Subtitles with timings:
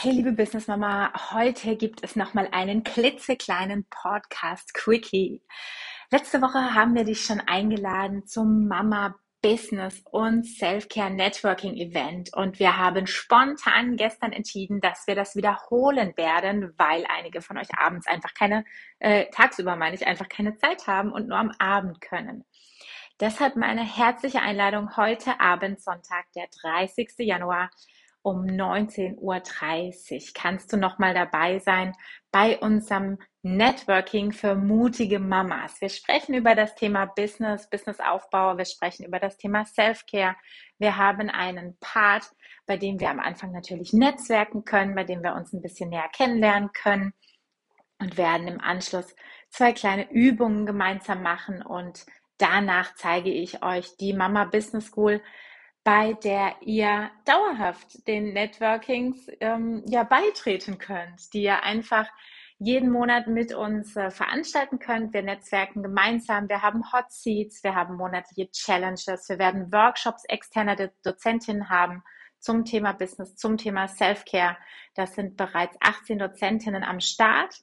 [0.00, 5.42] Hey, liebe Business Mama, heute gibt es nochmal einen klitzekleinen Podcast Quickie.
[6.12, 12.60] Letzte Woche haben wir dich schon eingeladen zum Mama Business und Self-Care Networking Event und
[12.60, 18.06] wir haben spontan gestern entschieden, dass wir das wiederholen werden, weil einige von euch abends
[18.06, 18.64] einfach keine,
[19.00, 22.44] äh, tagsüber meine ich, einfach keine Zeit haben und nur am Abend können.
[23.18, 27.14] Deshalb meine herzliche Einladung heute Abend, Sonntag, der 30.
[27.18, 27.68] Januar
[28.22, 31.94] um 19.30 Uhr kannst du nochmal dabei sein
[32.30, 35.80] bei unserem Networking für mutige Mamas.
[35.80, 38.58] Wir sprechen über das Thema Business, Businessaufbau.
[38.58, 40.36] Wir sprechen über das Thema Self-Care.
[40.78, 42.24] Wir haben einen Part,
[42.66, 46.10] bei dem wir am Anfang natürlich netzwerken können, bei dem wir uns ein bisschen näher
[46.12, 47.14] kennenlernen können
[47.98, 49.14] und werden im Anschluss
[49.48, 52.04] zwei kleine Übungen gemeinsam machen und
[52.38, 55.22] danach zeige ich euch die Mama Business School
[55.88, 62.06] bei der ihr dauerhaft den Networkings ähm, ja beitreten könnt, die ihr einfach
[62.58, 65.14] jeden Monat mit uns äh, veranstalten könnt.
[65.14, 70.76] Wir netzwerken gemeinsam, wir haben Hot Seats, wir haben monatliche Challenges, wir werden Workshops externer
[70.76, 72.02] Do Dozentinnen haben
[72.38, 74.58] zum Thema Business, zum Thema Self-Care.
[74.94, 77.54] Das sind bereits 18 Dozentinnen am Start.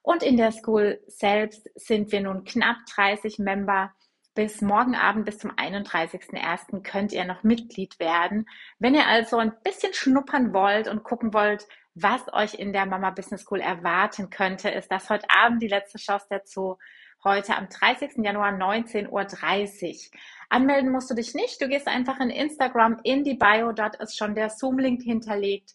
[0.00, 3.92] Und in der School selbst sind wir nun knapp 30 Member
[4.34, 6.82] bis morgen Abend, bis zum 31.01.
[6.82, 8.48] könnt ihr noch Mitglied werden.
[8.78, 13.10] Wenn ihr also ein bisschen schnuppern wollt und gucken wollt, was euch in der Mama
[13.10, 16.78] Business School erwarten könnte, ist das heute Abend die letzte Chance dazu.
[17.22, 18.24] Heute am 30.
[18.24, 20.20] Januar 19.30 Uhr.
[20.50, 21.62] Anmelden musst du dich nicht.
[21.62, 23.72] Du gehst einfach in Instagram in die Bio.
[23.72, 25.74] Dort ist schon der Zoom-Link hinterlegt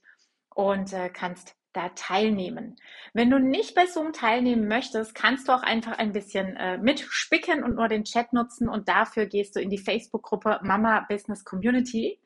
[0.54, 2.76] und äh, kannst da teilnehmen.
[3.14, 7.64] Wenn du nicht bei Zoom teilnehmen möchtest, kannst du auch einfach ein bisschen äh, mitspicken
[7.64, 12.20] und nur den Chat nutzen und dafür gehst du in die Facebook-Gruppe Mama Business Community.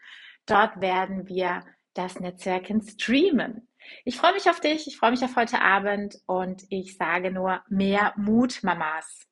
[0.46, 1.64] Dort werden wir
[1.94, 3.68] das Netzwerken streamen.
[4.06, 7.62] Ich freue mich auf dich, ich freue mich auf heute Abend und ich sage nur
[7.68, 9.28] mehr Mut, Mamas.